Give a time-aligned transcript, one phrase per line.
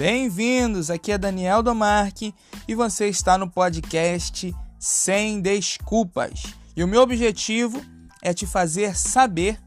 [0.00, 2.34] Bem-vindos, aqui é Daniel Domarque
[2.66, 6.42] e você está no podcast Sem Desculpas.
[6.74, 7.78] E o meu objetivo
[8.22, 9.60] é te fazer saber,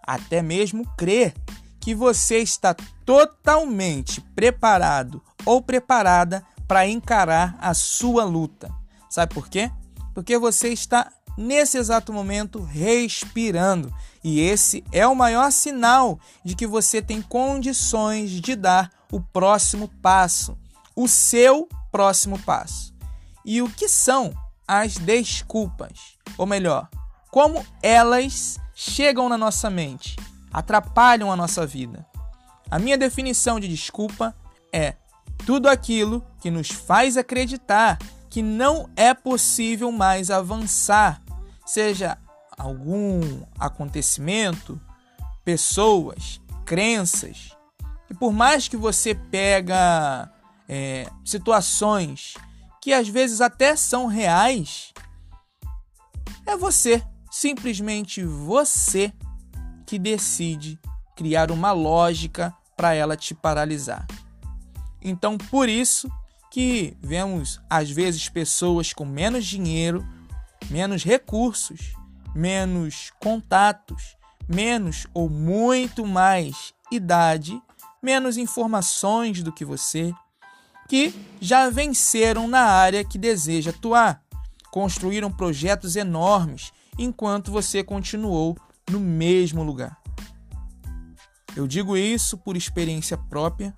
[0.00, 1.34] até mesmo crer,
[1.80, 8.72] que você está totalmente preparado ou preparada para encarar a sua luta.
[9.10, 9.68] Sabe por quê?
[10.14, 13.92] Porque você está nesse exato momento respirando.
[14.22, 19.86] E esse é o maior sinal de que você tem condições de dar o próximo
[20.02, 20.58] passo,
[20.96, 22.92] o seu próximo passo.
[23.44, 24.32] E o que são
[24.66, 26.16] as desculpas?
[26.38, 26.88] Ou melhor,
[27.30, 30.16] como elas chegam na nossa mente,
[30.52, 32.04] atrapalham a nossa vida.
[32.70, 34.34] A minha definição de desculpa
[34.72, 34.96] é
[35.44, 37.98] tudo aquilo que nos faz acreditar
[38.30, 41.20] que não é possível mais avançar,
[41.66, 42.16] seja
[42.56, 44.80] algum acontecimento,
[45.44, 47.54] pessoas, crenças.
[48.12, 50.30] E por mais que você pega
[50.68, 52.34] é, situações
[52.78, 54.92] que às vezes até são reais,
[56.44, 59.10] é você, simplesmente você,
[59.86, 60.78] que decide
[61.16, 64.06] criar uma lógica para ela te paralisar.
[65.00, 66.06] Então, por isso
[66.50, 70.06] que vemos às vezes pessoas com menos dinheiro,
[70.68, 71.94] menos recursos,
[72.34, 77.58] menos contatos, menos ou muito mais idade,
[78.02, 80.12] menos informações do que você,
[80.88, 84.22] que já venceram na área que deseja atuar,
[84.70, 88.56] construíram projetos enormes enquanto você continuou
[88.90, 90.00] no mesmo lugar.
[91.54, 93.74] Eu digo isso por experiência própria,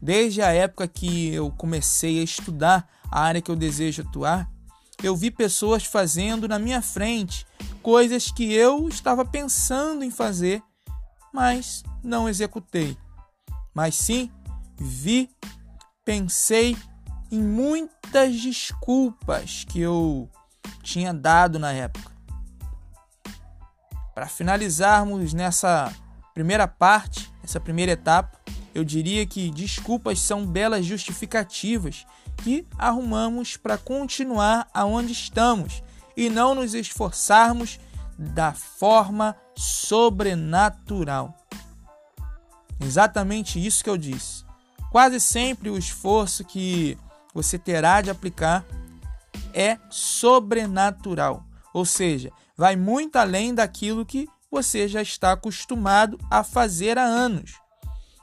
[0.00, 4.50] Desde a época que eu comecei a estudar a área que eu desejo atuar,
[5.02, 7.46] eu vi pessoas fazendo na minha frente
[7.82, 10.62] coisas que eu estava pensando em fazer,
[11.32, 12.96] mas não executei.
[13.74, 14.30] Mas sim,
[14.76, 15.30] vi,
[16.04, 16.76] pensei
[17.30, 20.28] em muitas desculpas que eu
[20.82, 22.10] tinha dado na época.
[24.14, 25.94] Para finalizarmos nessa
[26.34, 28.38] primeira parte, essa primeira etapa,
[28.74, 32.06] eu diria que desculpas são belas justificativas
[32.38, 35.82] que arrumamos para continuar aonde estamos
[36.16, 37.78] e não nos esforçarmos
[38.18, 41.39] da forma sobrenatural.
[42.80, 44.44] Exatamente isso que eu disse.
[44.90, 46.96] Quase sempre o esforço que
[47.32, 48.64] você terá de aplicar
[49.52, 56.98] é sobrenatural, ou seja, vai muito além daquilo que você já está acostumado a fazer
[56.98, 57.60] há anos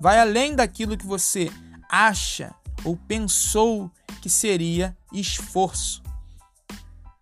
[0.00, 1.50] vai além daquilo que você
[1.88, 3.90] acha ou pensou
[4.22, 6.02] que seria esforço.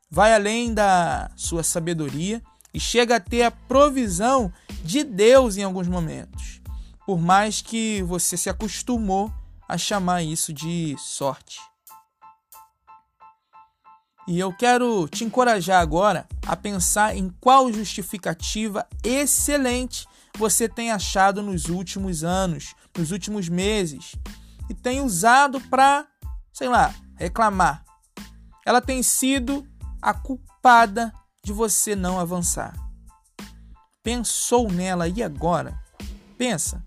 [0.08, 2.40] Vai além da sua sabedoria
[2.72, 4.52] e chega a ter a provisão
[4.84, 6.62] de Deus em alguns momentos,
[7.08, 9.32] por mais que você se acostumou
[9.66, 11.58] a chamar isso de sorte.
[14.26, 21.42] E eu quero te encorajar agora a pensar em qual justificativa excelente você tem achado
[21.42, 24.14] nos últimos anos, nos últimos meses
[24.68, 26.06] e tem usado para,
[26.52, 27.86] sei lá, reclamar.
[28.66, 29.66] Ela tem sido
[30.02, 31.10] a culpada
[31.42, 32.74] de você não avançar.
[34.02, 35.82] Pensou nela e agora?
[36.36, 36.86] Pensa.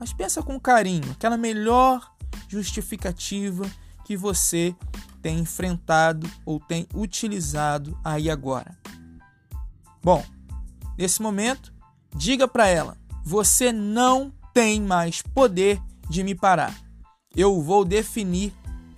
[0.00, 2.10] Mas pensa com carinho, aquela melhor
[2.48, 3.70] justificativa
[4.04, 4.74] que você
[5.22, 8.76] tem enfrentado ou tem utilizado aí agora.
[10.02, 10.24] Bom,
[10.96, 11.70] nesse momento,
[12.14, 16.74] Diga para ela: você não tem mais poder de me parar.
[17.34, 18.52] Eu vou definir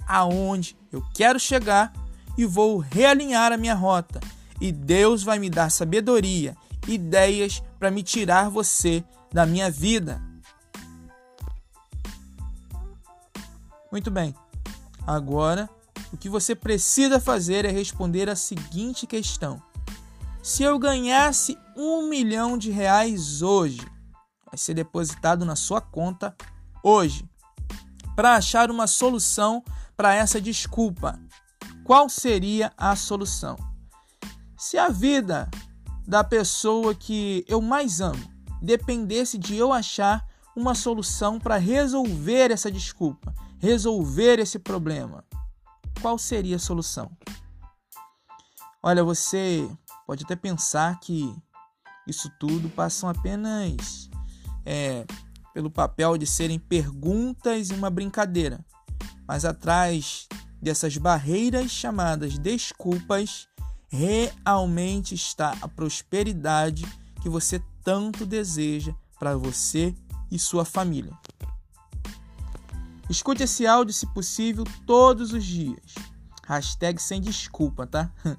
[0.06, 1.92] aonde eu quero chegar
[2.36, 4.20] e vou realinhar a minha rota.
[4.60, 10.22] E Deus vai me dar sabedoria, ideias para me tirar você da minha vida.
[13.92, 14.34] Muito bem.
[15.06, 15.68] Agora,
[16.10, 19.62] o que você precisa fazer é responder a seguinte questão:
[20.42, 23.86] se eu ganhasse um milhão de reais hoje,
[24.46, 26.34] vai ser depositado na sua conta
[26.82, 27.28] hoje.
[28.16, 29.62] Para achar uma solução
[29.94, 31.20] para essa desculpa,
[31.84, 33.56] qual seria a solução?
[34.56, 35.50] Se a vida
[36.06, 42.70] da pessoa que eu mais amo dependesse de eu achar uma solução para resolver essa
[42.70, 45.24] desculpa, resolver esse problema,
[46.00, 47.16] qual seria a solução?
[48.82, 49.70] Olha, você
[50.04, 51.32] pode até pensar que
[52.04, 54.10] isso tudo passam apenas
[54.66, 55.06] é,
[55.54, 58.66] pelo papel de serem perguntas e uma brincadeira,
[59.28, 60.26] mas atrás
[60.60, 63.46] dessas barreiras chamadas desculpas
[63.88, 66.84] realmente está a prosperidade
[67.22, 69.94] que você tanto deseja para você
[70.32, 71.16] e sua família.
[73.08, 75.94] Escute esse áudio, se possível, todos os dias.
[76.46, 78.10] Hashtag sem desculpa, tá?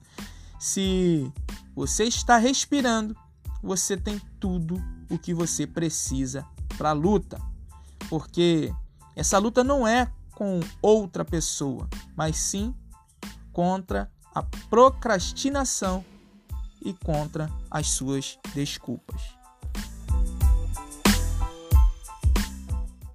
[0.59, 1.31] Se
[1.75, 3.15] você está respirando,
[3.61, 6.45] você tem tudo o que você precisa
[6.77, 7.41] para a luta.
[8.09, 8.73] Porque
[9.15, 12.73] essa luta não é com outra pessoa, mas sim
[13.51, 16.03] contra a procrastinação
[16.81, 19.21] e contra as suas desculpas.